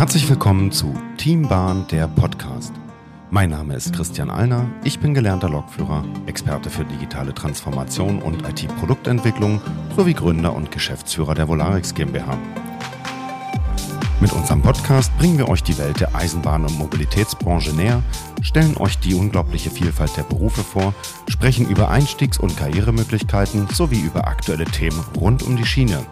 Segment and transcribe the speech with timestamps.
[0.00, 2.72] Herzlich willkommen zu Team Bahn, der Podcast.
[3.28, 9.60] Mein Name ist Christian Alner, ich bin gelernter Lokführer, Experte für digitale Transformation und IT-Produktentwicklung
[9.94, 12.38] sowie Gründer und Geschäftsführer der Volarix GmbH.
[14.22, 18.02] Mit unserem Podcast bringen wir euch die Welt der Eisenbahn- und Mobilitätsbranche näher,
[18.40, 20.94] stellen euch die unglaubliche Vielfalt der Berufe vor,
[21.28, 26.06] sprechen über Einstiegs- und Karrieremöglichkeiten sowie über aktuelle Themen rund um die Schiene.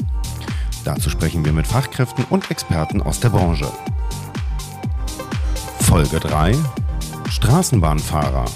[0.89, 3.71] Dazu sprechen wir mit Fachkräften und Experten aus der Branche.
[5.81, 6.57] Folge 3
[7.31, 8.47] Straßenbahnfahrer.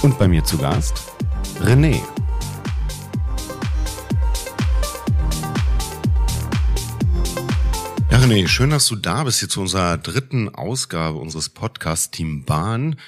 [0.00, 1.12] Und bei mir zu Gast
[1.60, 2.00] René.
[8.10, 12.46] Ja, René, schön, dass du da bist hier zu unserer dritten Ausgabe unseres Podcasts Team
[12.46, 12.98] Bahn.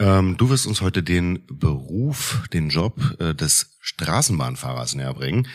[0.00, 5.46] Ähm, du wirst uns heute den Beruf, den Job äh, des Straßenbahnfahrers näher bringen.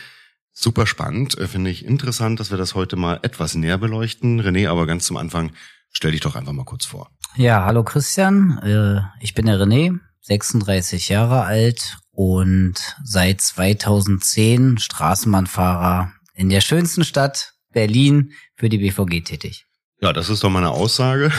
[0.62, 4.42] Super spannend, äh, finde ich interessant, dass wir das heute mal etwas näher beleuchten.
[4.42, 5.54] René, aber ganz zum Anfang,
[5.90, 7.10] stell dich doch einfach mal kurz vor.
[7.38, 16.12] Ja, hallo Christian, äh, ich bin der René, 36 Jahre alt und seit 2010 Straßenbahnfahrer
[16.34, 19.66] in der schönsten Stadt Berlin für die BVG tätig.
[20.02, 21.32] Ja, das ist doch mal eine Aussage.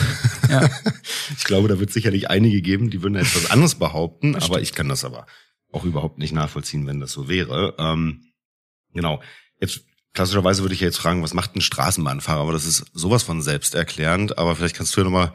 [0.49, 0.67] Ja.
[1.37, 4.89] Ich glaube, da wird sicherlich einige geben, die würden etwas anderes behaupten, aber ich kann
[4.89, 5.27] das aber
[5.71, 7.77] auch überhaupt nicht nachvollziehen, wenn das so wäre.
[7.79, 8.30] Ähm,
[8.95, 9.21] genau.
[9.61, 9.81] Jetzt
[10.13, 12.41] klassischerweise würde ich ja jetzt fragen, was macht ein Straßenbahnfahrer?
[12.41, 14.39] Aber das ist sowas von selbsterklärend.
[14.39, 15.33] Aber vielleicht kannst du ja nochmal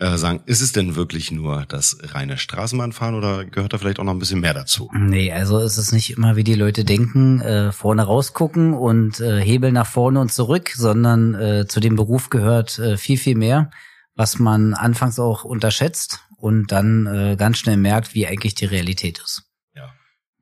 [0.00, 4.04] äh, sagen, ist es denn wirklich nur das reine Straßenbahnfahren oder gehört da vielleicht auch
[4.04, 4.90] noch ein bisschen mehr dazu?
[4.94, 9.40] Nee, also ist es nicht immer, wie die Leute denken, äh, vorne rausgucken und äh,
[9.40, 13.70] Hebel nach vorne und zurück, sondern äh, zu dem Beruf gehört äh, viel, viel mehr,
[14.14, 19.18] was man anfangs auch unterschätzt und dann äh, ganz schnell merkt, wie eigentlich die Realität
[19.18, 19.42] ist.
[19.74, 19.92] Ja.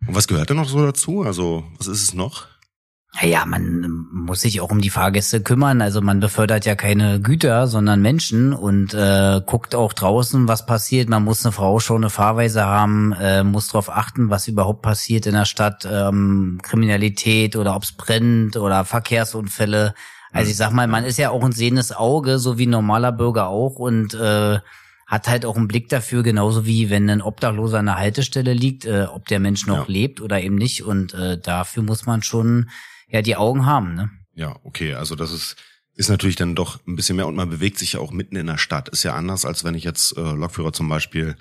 [0.06, 1.22] Und was gehört denn noch so dazu?
[1.22, 2.46] Also, was ist es noch?
[3.22, 5.80] Ja, man muss sich auch um die Fahrgäste kümmern.
[5.80, 11.08] Also man befördert ja keine Güter, sondern Menschen und äh, guckt auch draußen, was passiert.
[11.08, 15.26] Man muss eine Frau schon eine Fahrweise haben, äh, muss darauf achten, was überhaupt passiert
[15.26, 19.94] in der Stadt, ähm, Kriminalität oder ob's brennt oder Verkehrsunfälle.
[20.32, 23.12] Also ich sag mal, man ist ja auch ein sehendes Auge, so wie ein normaler
[23.12, 24.58] Bürger auch und äh,
[25.06, 28.84] hat halt auch einen Blick dafür, genauso wie wenn ein Obdachloser an der Haltestelle liegt,
[28.84, 29.92] äh, ob der Mensch noch ja.
[29.92, 30.82] lebt oder eben nicht.
[30.84, 32.68] Und äh, dafür muss man schon
[33.08, 33.94] ja die Augen haben.
[33.94, 34.10] Ne?
[34.34, 35.56] Ja, okay, also das ist
[35.98, 38.46] ist natürlich dann doch ein bisschen mehr und man bewegt sich ja auch mitten in
[38.46, 38.90] der Stadt.
[38.90, 41.36] Ist ja anders, als wenn ich jetzt äh, Lokführer zum Beispiel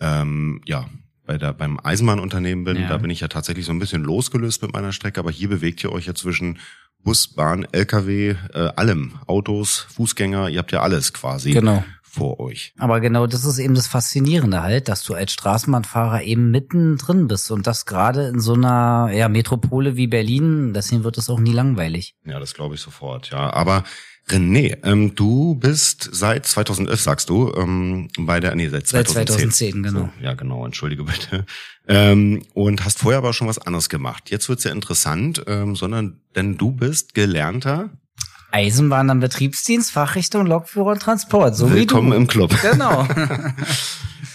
[0.00, 0.88] ähm, ja
[1.26, 2.80] bei der beim Eisenbahnunternehmen bin.
[2.80, 2.88] Ja.
[2.88, 5.84] Da bin ich ja tatsächlich so ein bisschen losgelöst mit meiner Strecke, aber hier bewegt
[5.84, 6.58] ihr euch ja zwischen
[7.02, 11.52] Bus, Bahn, LKW, äh, allem, Autos, Fußgänger, ihr habt ja alles quasi.
[11.52, 12.74] Genau vor euch.
[12.78, 17.50] Aber genau das ist eben das Faszinierende halt, dass du als Straßenbahnfahrer eben mittendrin bist
[17.50, 21.52] und das gerade in so einer ja, Metropole wie Berlin, deswegen wird es auch nie
[21.52, 22.16] langweilig.
[22.24, 23.52] Ja, das glaube ich sofort, ja.
[23.52, 23.84] Aber
[24.28, 29.14] René, ähm, du bist seit 2011, sagst du, ähm, bei der, nee, seit 2010.
[29.14, 30.00] Seit 2010, genau.
[30.00, 31.44] So, ja, genau, entschuldige bitte.
[31.88, 34.30] Ähm, und hast vorher aber schon was anderes gemacht.
[34.30, 37.90] Jetzt wird's ja interessant, ähm, sondern denn du bist gelernter
[38.52, 41.56] Eisenbahn am Betriebsdienst, Fachrichtung Lokführer und Transport.
[41.56, 42.54] So Willkommen im Club.
[42.62, 43.06] Genau.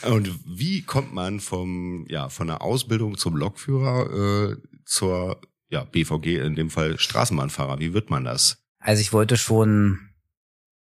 [0.14, 4.56] und wie kommt man vom, ja, von der Ausbildung zum Lokführer äh,
[4.86, 5.40] zur
[5.70, 7.80] ja, BVG, in dem Fall Straßenbahnfahrer?
[7.80, 8.58] Wie wird man das?
[8.80, 10.00] Also ich wollte schon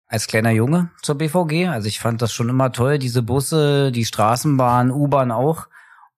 [0.08, 1.68] als kleiner Junge zur BVG.
[1.68, 5.68] Also ich fand das schon immer toll, diese Busse, die Straßenbahn, U-Bahn auch.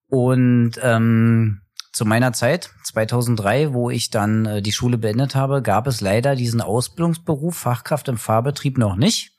[0.09, 1.61] Und ähm,
[1.97, 6.35] zu meiner Zeit, 2003, wo ich dann äh, die Schule beendet habe, gab es leider
[6.35, 9.33] diesen Ausbildungsberuf Fachkraft im Fahrbetrieb noch nicht.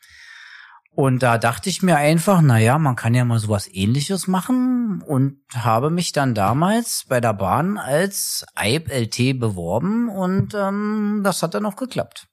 [0.90, 5.00] Und da dachte ich mir einfach, na ja, man kann ja mal sowas ähnliches machen
[5.06, 11.44] und habe mich dann damals bei der Bahn als EIB LT beworben und ähm, das
[11.44, 12.26] hat dann auch geklappt.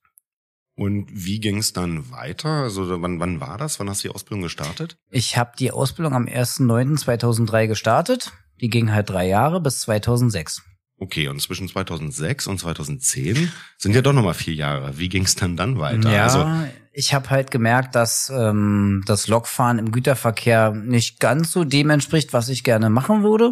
[0.75, 2.63] Und wie ging es dann weiter?
[2.63, 3.79] Also wann, wann war das?
[3.79, 4.97] Wann hast du die Ausbildung gestartet?
[5.11, 10.63] Ich habe die Ausbildung am 1.9.2003 gestartet die ging halt drei Jahre bis 2006.
[10.97, 14.97] Okay, und zwischen 2006 und 2010 sind ja doch nochmal vier Jahre.
[14.97, 16.09] Wie ging es dann dann weiter?
[16.09, 16.47] Ja, also,
[16.93, 22.31] ich habe halt gemerkt, dass ähm, das Lokfahren im Güterverkehr nicht ganz so dem entspricht,
[22.31, 23.51] was ich gerne machen würde.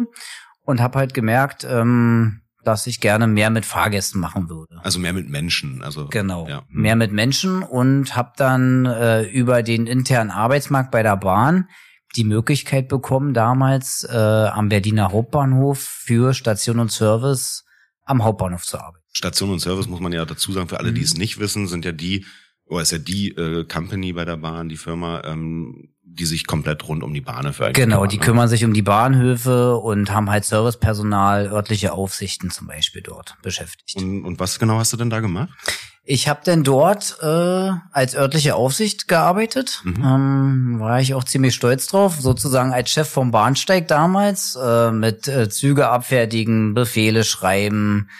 [0.62, 4.80] Und habe halt gemerkt, ähm, dass ich gerne mehr mit Fahrgästen machen würde.
[4.82, 6.62] Also mehr mit Menschen, also genau, ja.
[6.70, 11.68] mehr mit Menschen und habe dann äh, über den internen Arbeitsmarkt bei der Bahn
[12.16, 17.64] die Möglichkeit bekommen, damals äh, am Berliner Hauptbahnhof für Station und Service
[18.04, 19.04] am Hauptbahnhof zu arbeiten.
[19.12, 20.96] Station und Service muss man ja dazu sagen, für alle, mhm.
[20.96, 22.26] die es nicht wissen, sind ja die,
[22.66, 26.86] oder ist ja die äh, Company bei der Bahn, die Firma, ähm, die sich komplett
[26.86, 28.24] rund um die Bahnhöfe Genau, kümmern, die ne?
[28.24, 33.96] kümmern sich um die Bahnhöfe und haben halt Servicepersonal, örtliche Aufsichten zum Beispiel dort beschäftigt.
[33.96, 35.50] Und, und was genau hast du denn da gemacht?
[36.06, 39.80] Ich habe denn dort äh, als örtliche Aufsicht gearbeitet.
[39.84, 40.04] Mhm.
[40.04, 45.26] Ähm, war ich auch ziemlich stolz drauf, sozusagen als Chef vom Bahnsteig damals, äh, mit
[45.28, 48.10] äh, Züge abfertigen, Befehle schreiben,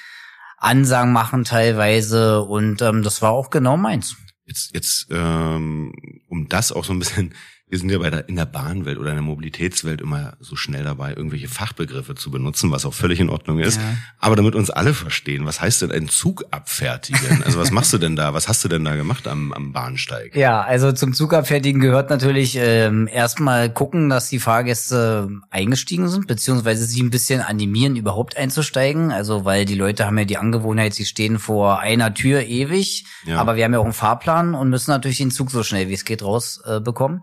[0.57, 4.17] Ansagen machen teilweise und ähm, das war auch genau meins.
[4.47, 5.93] Jetzt, jetzt, ähm,
[6.29, 7.35] um das auch so ein bisschen,
[7.75, 10.85] wir sind ja bei der, in der Bahnwelt oder in der Mobilitätswelt immer so schnell
[10.85, 13.79] dabei, irgendwelche Fachbegriffe zu benutzen, was auch völlig in Ordnung ist.
[13.81, 13.97] Ja.
[14.21, 17.43] Aber damit uns alle verstehen, was heißt denn ein Zug abfertigen?
[17.45, 18.33] Also was machst du denn da?
[18.33, 20.37] Was hast du denn da gemacht am, am Bahnsteig?
[20.37, 26.85] Ja, also zum Zugabfertigen gehört natürlich ähm, erstmal gucken, dass die Fahrgäste eingestiegen sind, beziehungsweise
[26.85, 29.11] sie ein bisschen animieren, überhaupt einzusteigen.
[29.11, 33.41] Also weil die Leute haben ja die Angewohnheit, sie stehen vor einer Tür ewig, Ja.
[33.41, 35.95] aber wir haben ja auch einen Fahrplan und müssen natürlich den Zug so schnell wie
[35.95, 37.23] es geht raus äh, bekommen.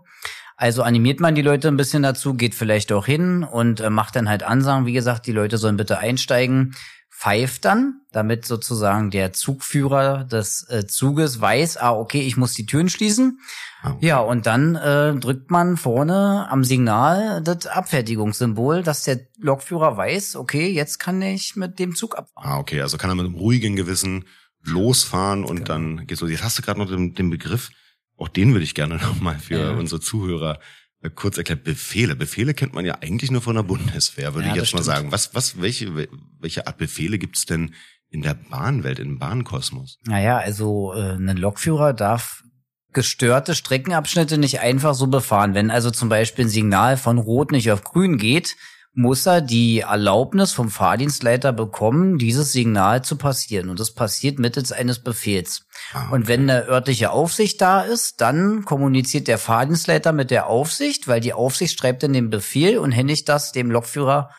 [0.62, 4.14] Also animiert man die Leute ein bisschen dazu, geht vielleicht auch hin und äh, macht
[4.14, 4.86] dann halt Ansagen.
[4.86, 6.76] Wie gesagt, die Leute sollen bitte einsteigen,
[7.10, 12.64] pfeift dann, damit sozusagen der Zugführer des äh, Zuges weiß, ah, okay, ich muss die
[12.64, 13.40] Türen schließen.
[13.82, 19.96] Ah, Ja, und dann äh, drückt man vorne am Signal das Abfertigungssymbol, dass der Lokführer
[19.96, 22.48] weiß, okay, jetzt kann ich mit dem Zug abfahren.
[22.52, 24.26] Ah, okay, also kann er mit einem ruhigen Gewissen
[24.62, 25.66] losfahren und Genau.
[25.66, 26.30] dann geht's los.
[26.30, 27.70] Jetzt hast du gerade noch den, den Begriff,
[28.22, 29.70] auch den würde ich gerne nochmal für Ja.
[29.72, 30.58] unsere Zuhörer
[31.02, 31.60] äh, kurz erklären.
[31.62, 32.16] Befehle.
[32.16, 34.96] Befehle kennt man ja eigentlich nur von der Bundeswehr, würde Ja, ich jetzt mal stimmt.
[34.96, 35.12] sagen.
[35.12, 36.08] Was, was, welche,
[36.40, 37.74] welche Art Befehle gibt's denn
[38.08, 39.98] in der Bahnwelt, im Bahnkosmos?
[40.04, 42.42] Naja, also äh, ein Lokführer darf
[42.92, 45.54] gestörte Streckenabschnitte nicht einfach so befahren.
[45.54, 48.54] Wenn also zum Beispiel ein Signal von Rot nicht auf Grün geht,
[48.94, 53.70] muss er die Erlaubnis vom Fahrdienstleiter bekommen, dieses Signal zu passieren.
[53.70, 55.64] Und das passiert mittels eines Befehls.
[55.94, 61.08] Ah, Und wenn eine örtliche Aufsicht da ist, dann kommuniziert der Fahrdienstleiter mit der Aufsicht,
[61.08, 64.30] weil die Aufsicht schreibt dann den Befehl und händigt das dem Lokführer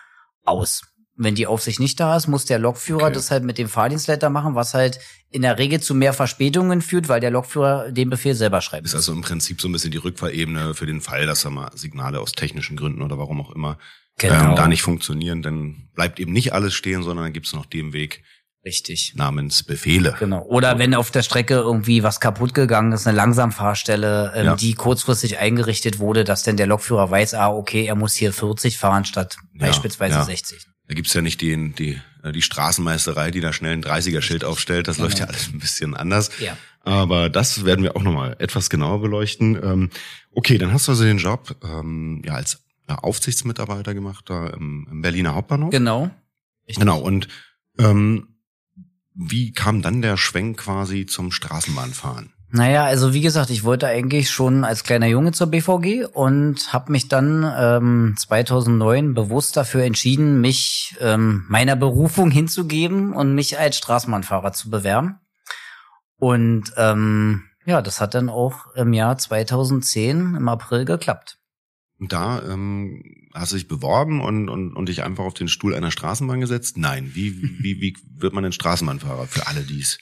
[0.44, 0.82] aus.
[1.16, 3.14] Wenn die Aufsicht nicht da ist, muss der Lokführer Okay.
[3.14, 7.08] das halt mit dem Fahrdienstleiter machen, was halt in der Regel zu mehr Verspätungen führt,
[7.08, 8.86] weil der Lokführer den Befehl selber schreibt.
[8.86, 11.70] Ist also im Prinzip so ein bisschen die Rückfahrebene für den Fall, dass da mal
[11.76, 13.78] Signale aus technischen Gründen oder warum auch immer
[14.18, 14.52] Genau.
[14.52, 15.42] ähm, da nicht funktionieren.
[15.42, 18.24] Dann bleibt eben nicht alles stehen, sondern dann gibt's noch den Weg
[18.66, 19.14] Richtig.
[19.16, 20.16] namens Befehle.
[20.20, 20.44] Genau.
[20.44, 24.56] Oder wenn auf der Strecke irgendwie was kaputt gegangen ist, eine Langsamfahrstelle, ähm, Ja.
[24.56, 28.78] die kurzfristig eingerichtet wurde, dass dann der Lokführer weiß, ah, okay, er muss hier 40
[28.78, 30.24] fahren statt Ja, beispielsweise ja.
[30.24, 30.66] 60.
[30.88, 34.88] Da gibt's ja nicht die, die, äh, die Straßenmeisterei, die da schnell ein 30er-Schild aufstellt.
[34.88, 36.30] Das läuft ja alles ein bisschen anders.
[36.40, 36.58] Ja.
[36.82, 39.56] Aber das werden wir auch nochmal etwas genauer beleuchten.
[39.56, 39.90] Ähm,
[40.32, 45.02] okay, dann hast du also den Job ähm, ja als Aufsichtsmitarbeiter gemacht da im, im
[45.02, 45.72] Berliner Hauptbahnhof.
[45.72, 46.10] Genau.
[46.68, 47.00] Genau.
[47.00, 47.28] Und
[47.78, 48.36] ähm,
[49.14, 52.34] wie kam dann der Schwenk quasi zum Straßenbahnfahren?
[52.56, 56.92] Naja, also wie gesagt, ich wollte eigentlich schon als kleiner Junge zur BVG und habe
[56.92, 63.78] mich dann ähm, 2009 bewusst dafür entschieden, mich ähm, meiner Berufung hinzugeben und mich als
[63.78, 65.20] Straßenbahnfahrer zu bewerben.
[66.18, 71.40] Und ähm, ja, das hat dann auch im Jahr 2010 im April geklappt.
[72.00, 73.02] Da ähm,
[73.34, 76.78] hast du dich beworben und, und, und dich einfach auf den Stuhl einer Straßenbahn gesetzt?
[76.78, 77.12] Nein.
[77.14, 79.98] Wie, wie, wie wird man denn Straßenbahnfahrer für alle, die es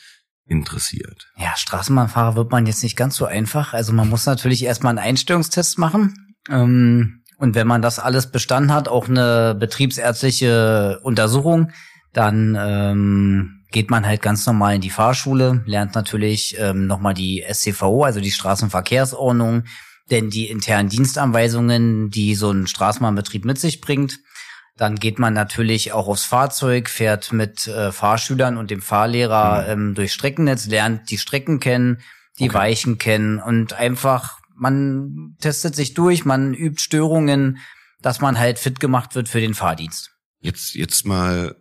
[0.45, 1.31] interessiert?
[1.37, 3.73] Ja, Straßenbahnfahrer wird man jetzt nicht ganz so einfach.
[3.73, 6.35] Also man muss natürlich erstmal einen Einstellungstest machen.
[6.49, 11.71] Ähm, und wenn man das alles bestanden hat, auch eine betriebsärztliche Untersuchung,
[12.13, 17.43] dann ähm, geht man halt ganz normal in die Fahrschule, lernt natürlich ähm, nochmal die
[17.51, 19.63] SCVO, also die Straßenverkehrsordnung,
[20.11, 24.19] denn die internen Dienstanweisungen, die so ein Straßenbahnbetrieb mit sich bringt.
[24.77, 29.95] Dann geht man natürlich auch aufs Fahrzeug, fährt mit äh, Fahrschülern und dem Fahrlehrer ähm,
[29.95, 32.01] durch Streckennetz, lernt die Strecken kennen,
[32.39, 32.53] die Okay.
[32.53, 37.59] Weichen kennen und einfach, man testet sich durch, man übt Störungen,
[38.01, 40.11] dass man halt fit gemacht wird für den Fahrdienst.
[40.39, 41.55] Jetzt, jetzt mal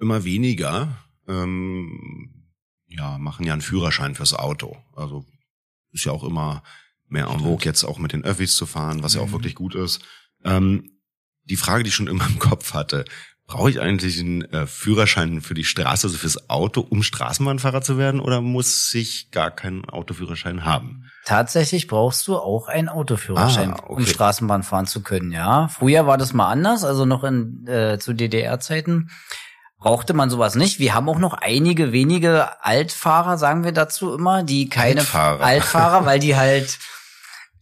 [0.00, 2.46] immer weniger, ähm,
[2.86, 4.76] ja, machen ja einen Führerschein fürs Auto.
[4.94, 5.24] Also
[5.90, 6.62] ist ja auch immer
[7.12, 9.32] mehr en vogue, jetzt auch mit den Öffis zu fahren, was ja auch Mhm.
[9.32, 10.00] wirklich gut ist.
[10.44, 10.98] Ähm,
[11.44, 13.04] die Frage, die ich schon immer im Kopf hatte,
[13.46, 17.98] brauche ich eigentlich einen äh, Führerschein für die Straße, also fürs Auto, um Straßenbahnfahrer zu
[17.98, 21.10] werden, oder muss ich gar keinen Autoführerschein haben?
[21.24, 23.92] Tatsächlich brauchst du auch einen Autoführerschein, Ah, okay.
[23.94, 25.68] um Straßenbahn fahren zu können, ja.
[25.68, 29.10] Früher war das mal anders, also noch in äh, zu DDR-Zeiten
[29.78, 30.78] brauchte man sowas nicht.
[30.78, 35.44] Wir haben auch noch einige wenige Altfahrer, sagen wir dazu immer, die keine Altfahrer.
[35.44, 36.78] Altfahrer weil die halt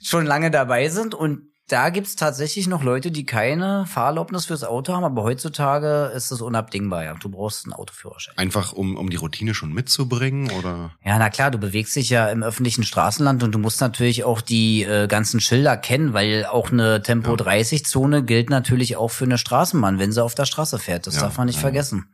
[0.02, 4.92] schon lange dabei sind und da gibt's tatsächlich noch Leute, die keine Fahrerlaubnis fürs Auto
[4.92, 7.04] haben, aber heutzutage ist es unabdingbar.
[7.04, 7.14] Ja.
[7.14, 8.37] Du brauchst einen Autoführerschein.
[8.38, 10.97] Einfach um, um die Routine schon mitzubringen oder?
[11.04, 14.40] Ja, na klar, du bewegst dich ja im öffentlichen Straßenland und du musst natürlich auch
[14.40, 19.25] die äh, ganzen Schilder kennen, weil auch eine Tempo 30 Zone gilt natürlich auch für
[19.25, 21.07] eine Straßenbahn, wenn sie auf der Straße fährt.
[21.07, 21.62] Das Ja, darf man nicht ja.
[21.62, 22.12] vergessen.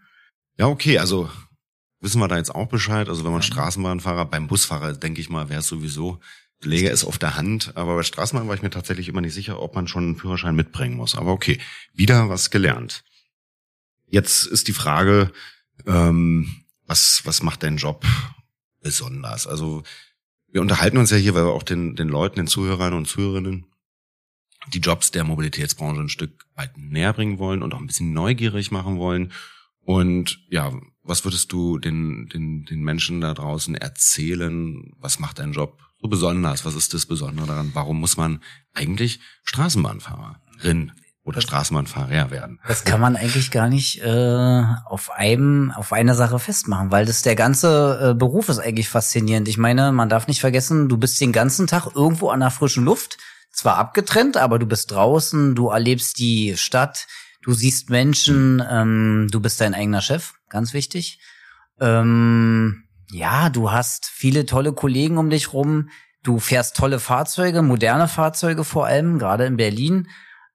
[0.59, 1.31] Ja, okay, also
[2.01, 3.09] wissen wir da jetzt auch Bescheid.
[3.09, 6.21] Also wenn man Straßenbahnfahrer, beim Busfahrer denke ich mal, wäre es sowieso,
[6.63, 9.61] Leger ist auf der Hand, aber bei Straßenbahn war ich mir tatsächlich immer nicht sicher,
[9.61, 11.15] ob man schon einen Führerschein mitbringen muss.
[11.15, 11.59] Aber okay,
[11.93, 13.05] wieder was gelernt.
[14.07, 15.33] Jetzt ist die Frage,
[15.87, 18.05] ähm, was, was macht dein Job
[18.81, 19.47] besonders?
[19.47, 19.83] Also
[20.49, 23.67] wir unterhalten uns ja hier, weil wir auch den, den Leuten, den Zuhörern und Zuhörerinnen
[24.73, 28.71] die Jobs der Mobilitätsbranche ein Stück weit näher bringen wollen und auch ein bisschen neugierig
[28.71, 29.33] machen wollen.
[29.81, 30.73] Und ja,
[31.03, 34.93] was würdest du den, den, den Menschen da draußen erzählen?
[34.99, 36.65] Was macht dein Job so besonders?
[36.65, 37.71] Was ist das Besondere daran?
[37.75, 38.43] Warum muss man
[38.75, 42.61] eigentlich Straßenbahnfahrerin oder Straßenbahnfahrer werden?
[42.67, 47.23] Das kann man eigentlich gar nicht äh, auf einem, auf einer Sache festmachen, weil das
[47.23, 49.49] der ganze äh, Beruf ist eigentlich faszinierend.
[49.49, 52.85] Ich meine, man darf nicht vergessen, du bist den ganzen Tag irgendwo an der frischen
[52.85, 53.19] Luft,
[53.51, 57.07] zwar abgetrennt, aber du bist draußen, du erlebst die Stadt,
[57.43, 61.21] du siehst Menschen, ähm, du bist dein eigener Chef, ganz wichtig.
[61.81, 65.89] Ähm, ja, du hast viele tolle Kollegen um dich rum.
[66.23, 70.09] Du fährst tolle Fahrzeuge, moderne Fahrzeuge vor allem, gerade in Berlin.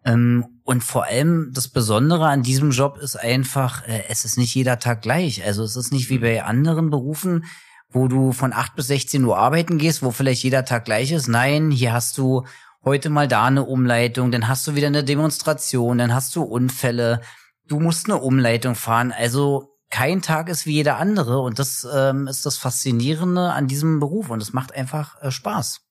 [0.03, 4.53] Ähm, und vor allem das Besondere an diesem Job ist einfach, äh, es ist nicht
[4.53, 5.45] jeder Tag gleich.
[5.45, 7.45] Also es ist nicht wie bei anderen Berufen,
[7.89, 11.27] wo du von 8 bis 16 Uhr arbeiten gehst, wo vielleicht jeder Tag gleich ist.
[11.27, 12.45] Nein, hier hast du
[12.83, 17.21] heute mal da eine Umleitung, dann hast du wieder eine Demonstration, dann hast du Unfälle,
[17.67, 19.13] du musst eine Umleitung fahren.
[19.15, 23.99] Also kein Tag ist wie jeder andere und das ähm, ist das Faszinierende an diesem
[23.99, 25.81] Beruf und es macht einfach äh, Spaß.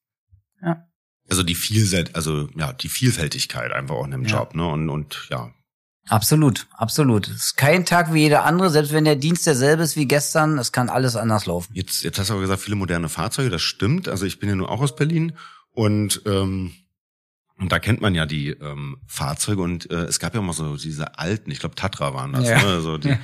[0.62, 0.84] Ja.
[1.28, 4.38] Also die Vielfalt, also ja, die Vielfältigkeit einfach auch in dem Ja.
[4.38, 4.66] Job, ne?
[4.66, 5.52] Und, und ja,
[6.08, 7.28] Absolut, absolut.
[7.28, 10.58] Es ist kein Tag wie jeder andere, selbst wenn der Dienst derselbe ist wie gestern,
[10.58, 11.72] es kann alles anders laufen.
[11.74, 14.08] Jetzt, jetzt hast du aber gesagt, viele moderne Fahrzeuge, das stimmt.
[14.08, 15.34] Also ich bin ja nur auch aus Berlin
[15.70, 16.72] und ähm,
[17.58, 20.76] und da kennt man ja die ähm, Fahrzeuge und äh, es gab ja immer so
[20.78, 22.58] diese alten, ich glaube Tatra waren das, Ja.
[22.60, 22.66] ne?
[22.68, 23.18] Also die Ja.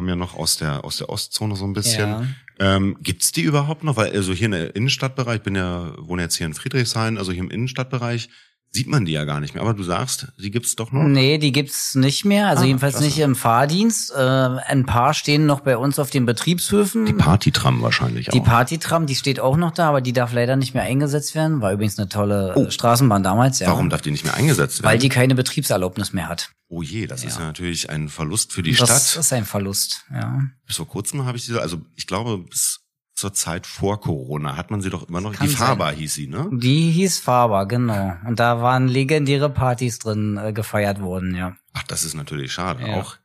[0.00, 2.08] Kommen ja noch aus der aus der Ostzone so ein bisschen.
[2.08, 2.26] Ja.
[2.58, 3.96] Ähm, gibt's die überhaupt noch?
[3.96, 7.32] Weil also hier in der Innenstadtbereich, ich bin ja wohne jetzt hier in Friedrichshain, also
[7.32, 8.30] hier im Innenstadtbereich
[8.72, 9.62] sieht man die ja gar nicht mehr.
[9.62, 11.02] Aber du sagst, die gibt's doch noch.
[11.02, 13.06] Nee, die gibt's nicht mehr, also Ah, jedenfalls klasse.
[13.06, 14.12] nicht im Fahrdienst.
[14.12, 17.04] Äh, ein paar stehen noch bei uns auf den Betriebshöfen.
[17.06, 18.32] Die Partytram wahrscheinlich auch.
[18.32, 21.60] Die Partytram, die steht auch noch da, aber die darf leider nicht mehr eingesetzt werden.
[21.60, 22.70] War übrigens eine tolle Oh.
[22.70, 23.68] Straßenbahn damals, ja.
[23.68, 24.92] Warum darf die nicht mehr eingesetzt werden?
[24.92, 26.50] Weil die keine Betriebserlaubnis mehr hat.
[26.68, 27.40] oh je, das ist Ja.
[27.40, 29.20] ja natürlich ein Verlust für die das Stadt.
[29.24, 30.42] ist ein Verlust, ja.
[30.66, 32.79] Bis vor kurzem habe ich sie, also ich glaube, bis
[33.20, 35.66] zur Zeit vor Corona hat man sie doch immer noch, Kann die sein.
[35.66, 36.48] Fahrbar hieß sie, ne?
[36.52, 38.16] Die hieß Faber, genau.
[38.26, 41.54] Und da waren legendäre Partys drin äh, gefeiert worden, ja.
[41.74, 42.86] Ach, das ist natürlich schade.
[42.86, 42.94] Ja.
[42.94, 43.16] Auch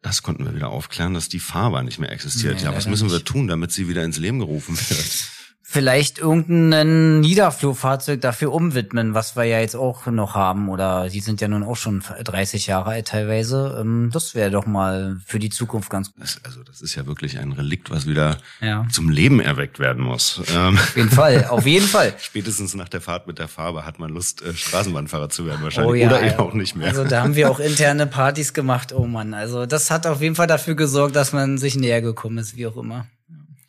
[0.00, 2.56] das konnten wir wieder aufklären, dass die Fahrbar nicht mehr existiert.
[2.56, 5.30] Nee, ja, was müssen wir tun, damit sie wieder ins Leben gerufen wird?
[5.66, 10.68] Vielleicht irgendein Niederflugfahrzeug dafür umwidmen, was wir ja jetzt auch noch haben.
[10.68, 13.78] Oder die sind ja nun auch schon 30 Jahre alt teilweise.
[13.80, 16.22] Ähm, Das wäre doch mal für die Zukunft ganz gut.
[16.22, 18.86] Das, also das ist ja wirklich ein Relikt, was wieder Ja.
[18.92, 20.42] zum Leben erweckt werden muss.
[20.54, 22.12] Ähm, Auf jeden Fall, auf jeden Fall.
[22.20, 25.90] spätestens nach der Fahrt mit der Fahrbar hat man Lust, äh, Straßenbahnfahrer zu werden wahrscheinlich.
[25.90, 26.88] Oh ja, Oder eben auch nicht mehr.
[26.88, 28.92] Also da haben wir auch interne Partys gemacht.
[28.92, 32.36] Oh Mann, also das hat auf jeden Fall dafür gesorgt, dass man sich näher gekommen
[32.36, 33.06] ist, wie auch immer.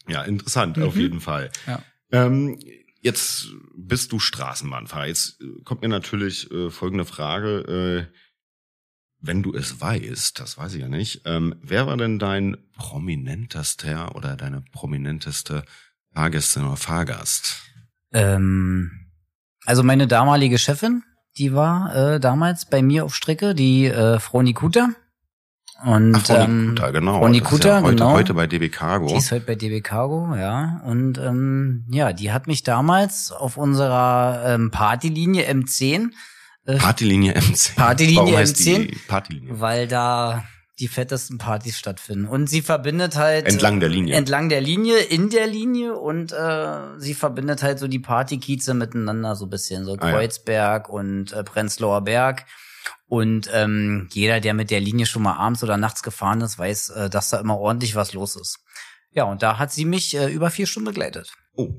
[0.08, 1.52] Ja, interessant, auf jeden Fall.
[1.66, 1.72] Mhm.
[1.72, 1.82] Ja.
[2.12, 2.60] Ähm,
[3.02, 5.08] jetzt bist du Straßenbahnfahrer.
[5.08, 8.10] Jetzt äh, kommt mir natürlich äh, folgende Frage.
[8.12, 8.16] Äh,
[9.22, 14.16] wenn du es weißt, das weiß ich ja nicht, ähm, wer war denn dein prominentester
[14.16, 15.64] oder deine prominenteste
[16.14, 17.64] Fahrgästin oder Fahrgast?
[18.14, 18.92] Ähm,
[19.66, 21.04] also meine damalige Chefin,
[21.38, 24.90] die war äh, damals bei mir auf Strecke, die äh, Frau Nikuta.
[25.84, 27.20] Und Ach, Frau ähm, genau.
[27.20, 28.12] Frau Das ist Nikuta, ja heute, genau.
[28.13, 29.08] heute bei DB Cargo.
[29.08, 30.82] Die ist heute bei DB Cargo, ja.
[30.86, 36.12] Und ähm, ja, die hat mich damals auf unserer ähm, Partylinie M10,
[36.65, 37.75] äh, Partylinie M10.
[37.75, 38.88] Partylinie Warum heißt M10?
[38.88, 39.60] Die Partylinie.
[39.60, 40.46] weil da
[40.79, 42.25] die fettesten Partys stattfinden.
[42.25, 44.15] Und sie verbindet halt Entlang der Linie.
[44.15, 46.67] entlang der Linie, in der Linie und äh,
[46.98, 50.12] sie verbindet halt so die Partykieze miteinander so ein bisschen, so Ah, ja.
[50.13, 52.46] Kreuzberg und äh, Prenzlauer Berg.
[53.08, 56.90] Und ähm, jeder, der mit der Linie schon mal abends oder nachts gefahren ist, weiß,
[56.90, 58.60] äh, dass da immer ordentlich was los ist.
[59.12, 61.32] Ja, und da hat sie mich äh, über vier Stunden begleitet.
[61.54, 61.70] Oh,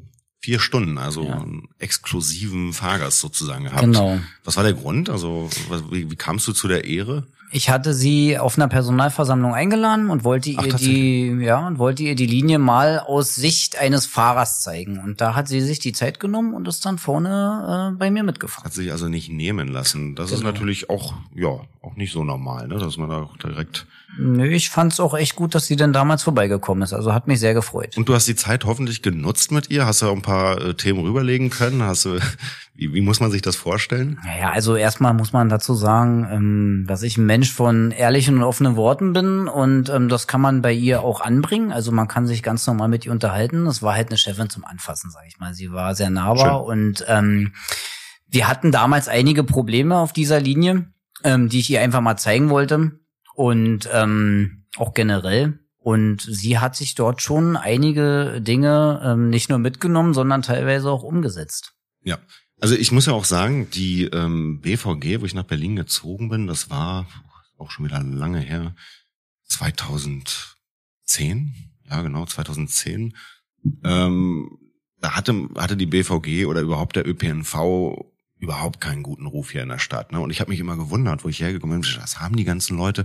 [0.40, 1.40] vier Stunden, also Ja.
[1.40, 3.80] einen exklusiven Fahrgast sozusagen gehabt.
[3.82, 4.20] Genau.
[4.44, 5.10] Was war der Grund?
[5.10, 5.50] Also
[5.90, 7.26] wie, wie kamst du zu der Ehre?
[7.52, 12.02] Ich hatte sie auf einer Personalversammlung eingeladen und wollte Ach, ihr die, ja, und wollte
[12.02, 14.98] ihr die Linie mal aus Sicht eines Fahrers zeigen.
[14.98, 18.24] Und da hat sie sich die Zeit genommen und ist dann vorne äh, bei mir
[18.24, 18.64] mitgefahren.
[18.66, 20.14] Hat sich also nicht nehmen lassen.
[20.16, 20.50] Das ist Genau.
[20.52, 23.86] natürlich auch, ja, auch nicht so normal, ne, dass man da auch direkt.
[24.18, 26.92] Nö, ich fand's auch echt gut, dass sie denn damals vorbeigekommen ist.
[26.92, 27.96] Also hat mich sehr gefreut.
[27.96, 29.84] Und du hast die Zeit hoffentlich genutzt mit ihr.
[29.84, 31.82] Hast du ein paar äh, Themen rüberlegen können?
[31.82, 32.18] Hast du,
[32.74, 34.18] wie, wie muss man sich das vorstellen?
[34.24, 38.42] Naja, also erstmal muss man dazu sagen, ähm, dass ich ein Mensch von ehrlichen und
[38.44, 41.72] offenen Worten bin und ähm, das kann man bei ihr auch anbringen.
[41.72, 43.66] Also man kann sich ganz normal mit ihr unterhalten.
[43.66, 45.52] Es war halt eine Chefin zum Anfassen, sag ich mal.
[45.52, 47.52] Sie war sehr nahbar und ähm,
[48.28, 50.86] wir hatten damals einige Probleme auf dieser Linie,
[51.22, 52.92] ähm, die ich ihr einfach mal zeigen wollte
[53.36, 55.60] und ähm, auch generell.
[55.78, 61.04] Und sie hat sich dort schon einige Dinge ähm, nicht nur mitgenommen, sondern teilweise auch
[61.04, 61.74] umgesetzt.
[62.02, 62.18] Ja.
[62.58, 66.46] Also ich muss ja auch sagen, die ähm, BVG, wo ich nach Berlin gezogen bin,
[66.46, 67.06] das war
[67.58, 68.74] auch schon wieder lange her,
[69.44, 71.54] 2010,
[71.88, 73.14] ja genau, 2010.
[73.84, 74.58] Ähm,
[74.98, 78.06] da hatte, hatte die BVG oder überhaupt der ÖPNV
[78.38, 80.12] überhaupt keinen guten Ruf hier in der Stadt.
[80.12, 80.20] Ne?
[80.20, 83.04] Und ich habe mich immer gewundert, wo ich hergekommen bin, das haben die ganzen Leute.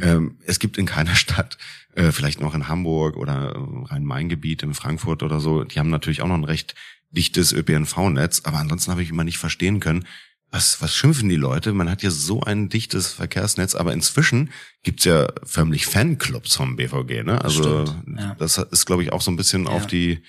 [0.00, 1.58] Ähm, es gibt in keiner Stadt,
[1.94, 3.58] äh, vielleicht noch in Hamburg oder äh,
[3.92, 6.74] Rhein-Main-Gebiet, in Frankfurt oder so, die haben natürlich auch noch ein recht
[7.10, 10.06] dichtes ÖPNV-Netz, aber ansonsten habe ich immer nicht verstehen können,
[10.50, 11.72] was, was schimpfen die Leute?
[11.72, 14.50] Man hat ja so ein dichtes Verkehrsnetz, aber inzwischen
[14.82, 17.42] gibt's ja förmlich Fanclubs vom BVG, ne?
[17.42, 18.34] Also Stimmt, ja.
[18.34, 19.70] das ist, glaube ich, auch so ein bisschen Ja.
[19.70, 20.22] auf die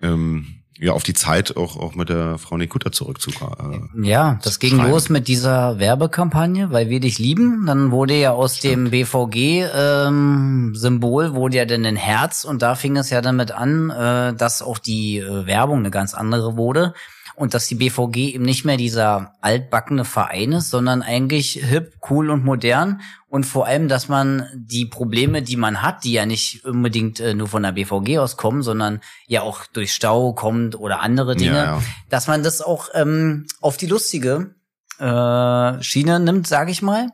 [0.00, 3.90] ähm, ja auf die Zeit auch auch mit der Frau Nikutta zurückzukommen.
[3.96, 4.90] Äh, Ja, das ging Schreiben.
[4.90, 7.64] los mit dieser Werbekampagne, weil wir dich lieben.
[7.66, 13.10] Dann wurde ja aus dem BVG-Symbol wurde ja dann ein Herz und da fing es
[13.10, 16.94] ja damit an, äh, dass auch die äh, Werbung eine ganz andere wurde
[17.34, 22.30] und dass die BVG eben nicht mehr dieser altbackene Verein ist, sondern eigentlich hip, cool
[22.30, 26.64] und modern und vor allem, dass man die Probleme, die man hat, die ja nicht
[26.64, 31.00] unbedingt äh, nur von der BVG aus kommen, sondern ja auch durch Stau kommt oder
[31.00, 31.82] andere Dinge, Ja, ja.
[32.10, 34.54] dass man das auch ähm, auf die lustige
[34.98, 37.08] äh, Schiene nimmt, sage ich mal.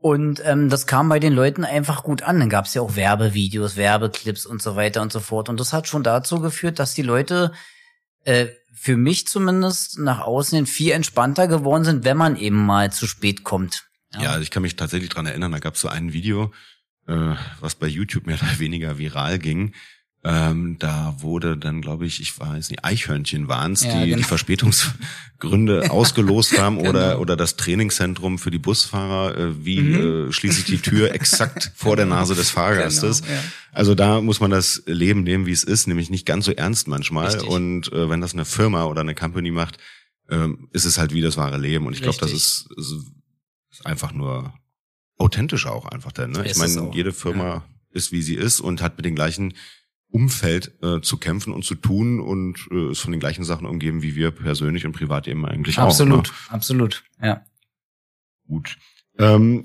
[0.00, 2.38] Und ähm, das kam bei den Leuten einfach gut an.
[2.38, 5.48] Dann gab es ja auch Werbevideos, Werbeclips und so weiter und so fort.
[5.48, 7.52] Und das hat schon dazu geführt, dass die Leute
[8.24, 8.46] äh,
[8.80, 13.06] für mich zumindest nach außen hin viel entspannter geworden sind, wenn man eben mal zu
[13.06, 13.88] spät kommt.
[14.18, 16.52] Ja, also ich kann mich tatsächlich dran erinnern, da gab es so ein Video,
[17.06, 19.74] äh, was bei YouTube mehr oder weniger viral ging.
[20.24, 24.16] Ähm, da wurde dann, glaube ich, ich weiß nicht, Eichhörnchen waren es, Ja, die genau.
[24.18, 27.20] die Verspätungsgründe ausgelost haben oder Genau.
[27.20, 30.28] oder das Trainingszentrum für die Busfahrer, äh, wie Mhm.
[30.28, 33.22] äh, schließe ich die Tür exakt vor der Nase des Fahrgastes.
[33.22, 33.42] Genau, ja.
[33.72, 36.88] Also da muss man das Leben nehmen, wie es ist, nämlich nicht ganz so ernst
[36.88, 37.26] manchmal.
[37.28, 37.48] Richtig.
[37.48, 39.78] Und äh, wenn das eine Firma oder eine Company macht,
[40.30, 41.86] ähm, ist es halt wie das wahre Leben.
[41.86, 44.52] Und ich glaube, das ist, ist einfach nur
[45.16, 46.32] authentisch auch einfach denn.
[46.32, 46.44] Ne?
[46.44, 49.54] Ich meine, jede Firma ist wie sie ist und hat mit dem gleichen
[50.10, 54.02] Umfeld äh, zu kämpfen und zu tun und äh, ist von den gleichen Sachen umgeben
[54.02, 56.52] wie wir persönlich und privat eben eigentlich Absolut, auch.
[56.52, 57.04] absolut.
[57.20, 57.34] Ja.
[57.34, 57.44] Ne?
[58.46, 58.78] Gut.
[59.18, 59.64] Ähm,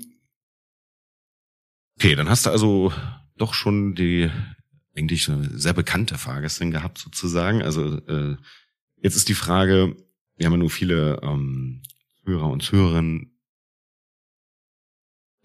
[1.96, 2.92] okay, dann hast du also
[3.36, 4.30] doch schon die
[4.96, 7.62] eigentlich eine sehr bekannte Fahrgästin gehabt sozusagen.
[7.62, 8.36] Also äh,
[8.96, 9.96] jetzt ist die Frage,
[10.36, 11.82] wir haben ja nur viele ähm,
[12.24, 13.30] Hörer und Zuhörerinnen,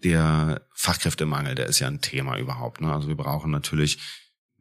[0.02, 2.80] der Fachkräftemangel, der ist ja ein Thema überhaupt.
[2.80, 2.92] Ne?
[2.92, 3.98] Also wir brauchen natürlich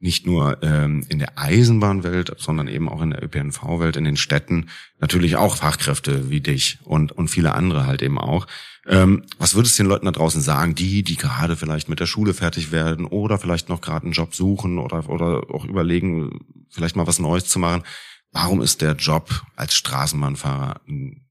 [0.02, 4.70] nicht nur ähm, in der Eisenbahnwelt, sondern eben auch in der ÖPNV-Welt, in den Städten
[5.00, 8.48] natürlich auch Fachkräfte wie dich und und viele andere halt eben auch.
[8.88, 12.06] Ähm, was würdest du den Leuten da draußen sagen, die die gerade vielleicht mit der
[12.06, 16.96] Schule fertig werden oder vielleicht noch gerade einen Job suchen oder oder auch überlegen, vielleicht
[16.96, 17.84] mal was Neues zu machen?
[18.32, 21.26] Warum ist der Job als Straßenbahnfahrer ein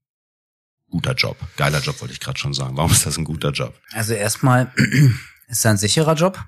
[0.89, 1.37] guter Job?
[1.57, 2.77] Geiler Job wollte ich gerade schon sagen.
[2.77, 3.73] Warum ist das ein guter Job?
[3.93, 4.71] Also erstmal
[5.47, 6.39] ist er ein sicherer Job.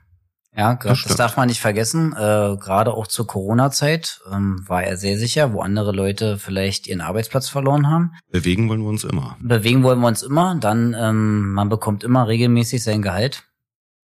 [0.56, 1.20] Ja, grad, das, stimmt.
[1.20, 2.12] darf man nicht vergessen.
[2.14, 7.00] Äh, Gerade auch zur Corona-Zeit ähm, war er sehr sicher, wo andere Leute vielleicht ihren
[7.00, 8.12] Arbeitsplatz verloren haben.
[8.30, 9.38] Bewegen wollen wir uns immer.
[9.40, 10.56] Bewegen wollen wir uns immer.
[10.60, 13.44] Dann, ähm, man bekommt immer regelmäßig sein Gehalt.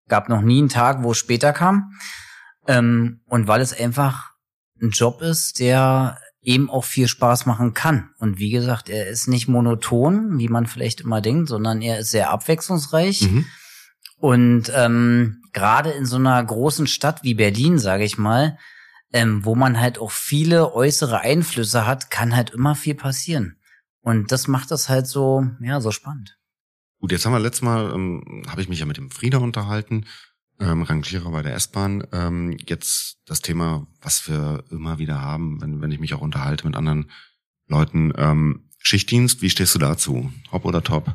[0.08, 1.92] Gab noch nie einen Tag, wo es später kam.
[2.66, 4.32] Ähm, und weil es einfach
[4.82, 8.10] ein Job ist, der eben auch viel Spaß machen kann.
[8.18, 12.10] Und wie gesagt, er ist nicht monoton, wie man vielleicht immer denkt, sondern er ist
[12.10, 13.22] sehr abwechslungsreich.
[13.22, 13.46] Mhm.
[14.18, 18.58] Und ähm, gerade in so einer großen Stadt wie Berlin, sage ich mal,
[19.12, 23.56] ähm, wo man halt auch viele äußere Einflüsse hat, kann halt immer viel passieren.
[24.00, 26.36] Und das macht das halt so, ja, so spannend.
[26.98, 30.06] Gut, jetzt haben wir letztes Mal, ähm, habe ich mich ja mit dem Frieder unterhalten,
[30.60, 32.06] ähm, Rangierer bei der S-Bahn.
[32.12, 36.66] Ähm, jetzt das Thema, was wir immer wieder haben, wenn, wenn ich mich auch unterhalte
[36.66, 37.10] mit anderen
[37.66, 38.12] Leuten.
[38.16, 40.32] Ähm, Schichtdienst, wie stehst du dazu?
[40.52, 41.14] Hopp oder top?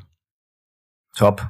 [1.15, 1.49] Top.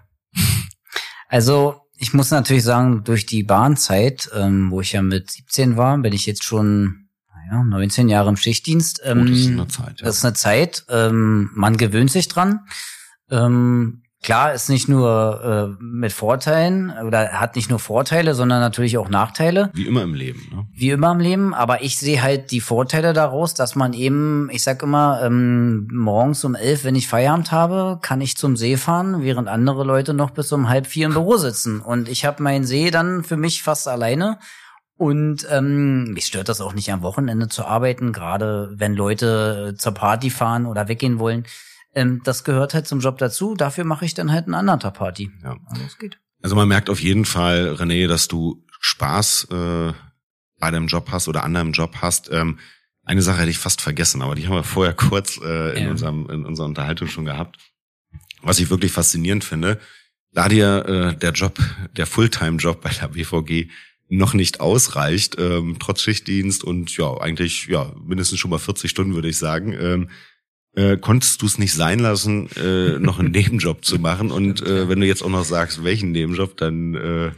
[1.28, 5.98] Also ich muss natürlich sagen, durch die Bahnzeit, ähm, wo ich ja mit 17 war,
[5.98, 9.02] bin ich jetzt schon naja, 19 Jahre im Schichtdienst.
[9.04, 10.00] Ähm, oh, das ist eine Zeit.
[10.00, 10.06] Ja.
[10.06, 10.86] Das ist eine Zeit.
[10.90, 12.62] Ähm, man gewöhnt sich dran.
[13.30, 18.98] Ähm, Klar, ist nicht nur äh, mit Vorteilen oder hat nicht nur Vorteile, sondern natürlich
[18.98, 19.70] auch Nachteile.
[19.74, 20.46] Wie immer im Leben.
[20.52, 20.68] Ne?
[20.74, 24.64] Wie immer im Leben, aber ich sehe halt die Vorteile daraus, dass man eben, ich
[24.64, 29.22] sag immer, ähm, morgens um elf, wenn ich Feierabend habe, kann ich zum See fahren,
[29.22, 31.80] während andere Leute noch bis um halb vier im Büro sitzen.
[31.80, 34.38] Und ich habe meinen See dann für mich fast alleine.
[34.98, 39.94] Und ähm, mich stört das auch nicht am Wochenende zu arbeiten, gerade wenn Leute zur
[39.94, 41.46] Party fahren oder weggehen wollen.
[41.94, 43.56] Ähm, das gehört halt zum Job dazu.
[43.56, 45.32] Dafür mache ich dann halt einen anderen Party.
[45.44, 45.58] Ja.
[45.68, 46.20] Also es geht.
[46.42, 49.94] Also man merkt auf jeden Fall, René, dass du Spaß äh,
[50.60, 52.32] bei deinem Job hast oder an deinem Job hast.
[52.32, 52.60] Ähm,
[53.04, 55.92] eine Sache hätte ich fast vergessen, aber die haben wir vorher kurz äh, in, ja.
[55.92, 57.58] unserem, in unserer Unterhaltung schon gehabt.
[58.42, 59.80] Was ich wirklich faszinierend finde,
[60.32, 61.60] da dir äh, der Job,
[61.98, 63.70] der Fulltime-Job bei der BVG
[64.10, 69.14] noch nicht ausreicht, ähm, trotz Schichtdienst und ja, eigentlich ja mindestens schon mal 40 Stunden,
[69.14, 70.10] würde ich sagen, ähm,
[70.80, 74.32] äh, konntest du es nicht sein lassen, äh, noch einen Nebenjob zu machen.
[74.32, 77.32] Und äh, wenn du jetzt auch noch sagst, welchen Nebenjob, dann äh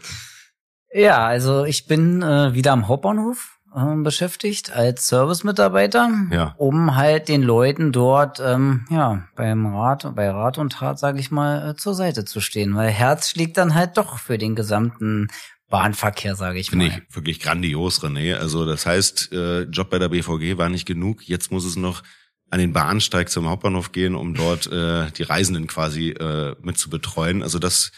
[0.93, 6.53] ja, also ich bin äh, wieder am Hauptbahnhof äh, beschäftigt als Service-Mitarbeiter, ja.
[6.57, 11.31] um halt den Leuten dort ähm, ja beim Rat, bei Rat und Tat, sage ich
[11.31, 15.29] mal, äh, zur Seite zu stehen, weil Herz schlägt dann halt doch für den gesamten
[15.69, 16.91] Bahnverkehr, sage ich Finde mal.
[16.91, 18.35] Finde ich wirklich grandios, René.
[18.35, 21.23] Also das heißt, äh, Job bei der BVG war nicht genug.
[21.23, 22.03] Jetzt muss es noch
[22.51, 26.89] an den Bahnsteig zum Hauptbahnhof gehen, um dort äh, die Reisenden quasi äh, mit zu
[26.89, 27.41] betreuen.
[27.41, 27.91] Also das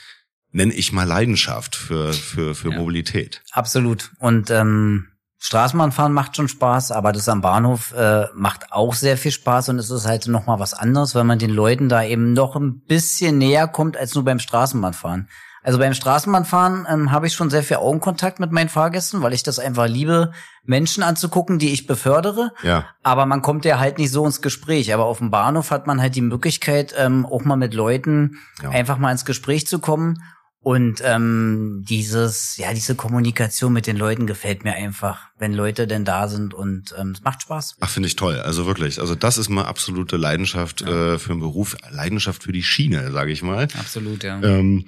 [0.52, 2.78] nenne ich mal Leidenschaft für für für ja.
[2.78, 3.42] Mobilität.
[3.52, 4.12] Absolut.
[4.20, 5.08] Und ähm,
[5.40, 9.80] Straßenbahnfahren macht schon Spaß, aber das am Bahnhof äh, macht auch sehr viel Spaß und
[9.80, 12.80] es ist halt noch mal was anderes, weil man den Leuten da eben noch ein
[12.80, 15.28] bisschen näher kommt als nur beim Straßenbahnfahren.
[15.64, 19.44] Also beim Straßenbahnfahren ähm, habe ich schon sehr viel Augenkontakt mit meinen Fahrgästen, weil ich
[19.44, 20.34] das einfach liebe,
[20.66, 22.52] Menschen anzugucken, die ich befördere.
[22.64, 22.86] Ja.
[23.02, 24.94] Aber man kommt ja halt nicht so ins Gespräch.
[24.94, 28.70] Aber auf dem Bahnhof hat man halt die Möglichkeit, ähm, auch mal mit Leuten ja.
[28.70, 30.22] einfach mal ins Gespräch zu kommen.
[30.60, 36.06] Und ähm, dieses, ja, diese Kommunikation mit den Leuten gefällt mir einfach, wenn Leute denn
[36.06, 37.76] da sind und ähm, es macht Spaß.
[37.82, 38.40] Ach, finde ich toll.
[38.40, 39.02] Also wirklich.
[39.02, 41.16] Also das ist mal absolute Leidenschaft ja.
[41.16, 43.68] äh, für einen Beruf, Leidenschaft für die Schiene, sage ich mal.
[43.78, 44.42] Absolut, ja.
[44.42, 44.86] Ähm,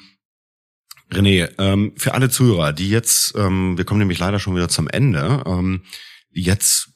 [1.11, 4.87] René, ähm, für alle Zuhörer, die jetzt, ähm, wir kommen nämlich leider schon wieder zum
[4.87, 5.83] Ende, ähm,
[6.31, 6.89] die jetzt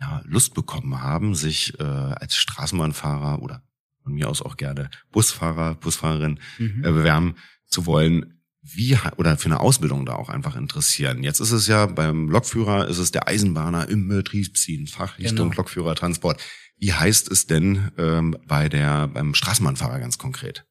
[0.00, 3.62] ja, Lust bekommen haben, sich äh, als Straßenbahnfahrer oder
[4.02, 6.84] von mir aus auch gerne Busfahrer, Busfahrerin mhm.
[6.84, 11.22] äh, bewerben zu wollen, wie oder für eine Ausbildung da auch einfach interessieren.
[11.22, 15.62] Jetzt ist es ja beim Lokführer ist es der Eisenbahner im Betriebsdienst, Fachrichtung genau.
[15.62, 16.40] Lokführertransport.
[16.76, 20.64] Wie heißt es denn ähm, bei der beim Straßenbahnfahrer ganz konkret?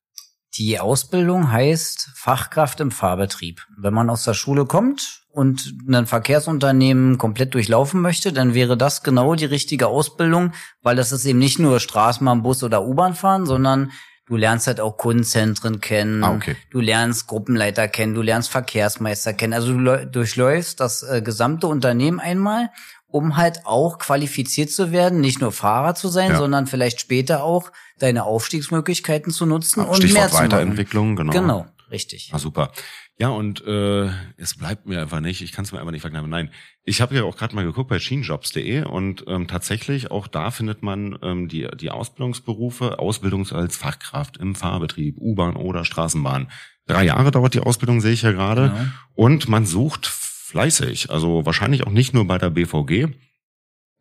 [0.58, 3.66] Die Ausbildung heißt Fachkraft im Fahrbetrieb.
[3.78, 9.02] Wenn man aus der Schule kommt und ein Verkehrsunternehmen komplett durchlaufen möchte, dann wäre das
[9.02, 13.46] genau die richtige Ausbildung, weil das ist eben nicht nur Straßenbahn, Bus oder U-Bahn fahren,
[13.46, 13.92] sondern
[14.26, 16.58] du lernst halt auch Kundenzentren kennen, ah, okay.
[16.70, 19.54] du lernst Gruppenleiter kennen, du lernst Verkehrsmeister kennen.
[19.54, 22.72] Also du durchläufst das äh, gesamte Unternehmen einmal
[23.12, 26.38] um halt auch qualifiziert zu werden, nicht nur Fahrer zu sein, ja.
[26.38, 31.32] sondern vielleicht später auch deine Aufstiegsmöglichkeiten zu nutzen und Stichwort mehr zu Weiterentwicklung, genau.
[31.32, 32.32] Genau, richtig.
[32.34, 32.72] Ah, super.
[33.18, 36.30] Ja, und äh, es bleibt mir einfach nicht, ich kann es mir einfach nicht verkneifen.
[36.30, 36.50] Nein,
[36.84, 40.82] ich habe ja auch gerade mal geguckt bei schienenjobs.de und ähm, tatsächlich auch da findet
[40.82, 46.50] man ähm, die, die Ausbildungsberufe, Ausbildung als Fachkraft im Fahrbetrieb, U-Bahn oder Straßenbahn.
[46.88, 48.70] Drei Jahre dauert die Ausbildung, sehe ich ja gerade.
[48.70, 48.90] Genau.
[49.14, 50.08] Und man sucht
[50.52, 51.10] fleißig.
[51.10, 53.08] Also wahrscheinlich auch nicht nur bei der BVG,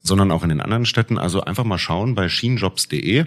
[0.01, 1.19] sondern auch in den anderen Städten.
[1.19, 3.27] Also einfach mal schauen bei schienenjobs.de.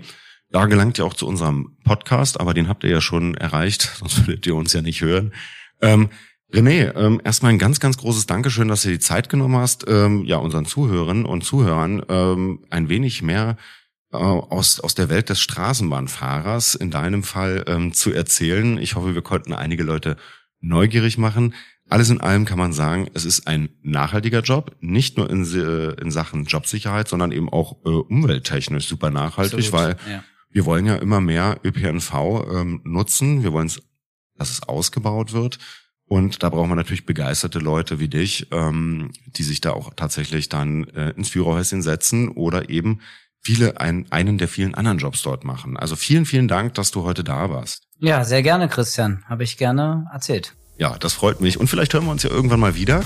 [0.50, 4.28] Da gelangt ihr auch zu unserem Podcast, aber den habt ihr ja schon erreicht, sonst
[4.28, 5.34] würdet ihr uns ja nicht hören.
[5.82, 6.10] Ähm,
[6.52, 10.24] René, ähm, erstmal ein ganz, ganz großes Dankeschön, dass du die Zeit genommen hast, ähm,
[10.26, 13.58] ja, unseren Zuhörern und Zuhörern ähm, ein wenig mehr
[14.12, 18.78] äh, aus, aus der Welt des Straßenbahnfahrers in deinem Fall ähm, zu erzählen.
[18.78, 20.18] Ich hoffe, wir konnten einige Leute
[20.62, 21.56] neugierig machen.
[21.90, 26.12] Alles in allem kann man sagen, es ist ein nachhaltiger Job, nicht nur in, in
[26.12, 30.24] Sachen Jobsicherheit, sondern eben auch äh, umwelttechnisch super nachhaltig, Absolut, weil ja.
[30.50, 32.14] wir wollen ja immer mehr ÖPNV
[32.52, 33.44] ähm, nutzen.
[33.44, 33.72] Wir wollen,
[34.38, 35.60] dass es ausgebaut wird.
[36.06, 40.50] Und da brauchen wir natürlich begeisterte Leute wie dich, ähm, die sich da auch tatsächlich
[40.50, 43.00] dann äh, ins Führerhäuschen setzen oder eben
[43.42, 45.78] viele ein, einen der vielen anderen Jobs dort machen.
[45.78, 47.88] Also vielen, vielen Dank, dass du heute da warst.
[48.00, 49.24] Ja, sehr gerne, Christian.
[49.28, 50.56] Habe ich gerne erzählt.
[50.78, 51.60] Ja, das freut mich.
[51.60, 53.04] Und vielleicht hören wir uns ja irgendwann mal wieder.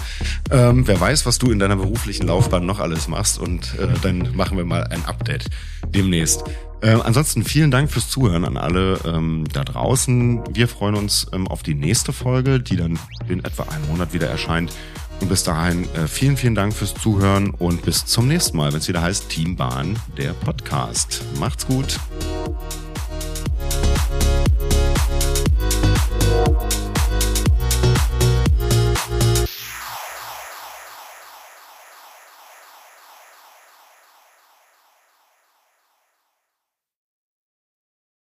[0.52, 3.40] Ähm, wer weiß, was du in deiner beruflichen Laufbahn noch alles machst.
[3.40, 5.48] Und äh, dann machen wir mal ein Update
[5.90, 6.44] demnächst.
[6.82, 10.44] Äh, ansonsten vielen Dank fürs Zuhören an alle ähm, da draußen.
[10.54, 14.28] Wir freuen uns ähm, auf die nächste Folge, die dann in etwa einem Monat wieder
[14.28, 14.72] erscheint.
[15.20, 18.80] Und bis dahin äh, vielen, vielen Dank fürs Zuhören und bis zum nächsten Mal, wenn
[18.80, 21.24] es wieder heißt Teambahn, der Podcast.
[21.40, 22.00] Macht's gut.